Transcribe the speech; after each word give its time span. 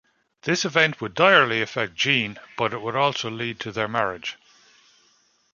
This 0.41 0.65
event 0.65 0.99
would 0.99 1.13
direly 1.13 1.61
affect 1.61 1.93
Jean, 1.93 2.39
but 2.57 2.73
it 2.73 2.81
would 2.81 2.95
also 2.95 3.29
lead 3.29 3.59
to 3.59 3.71
their 3.71 3.87
marriage. 3.87 4.35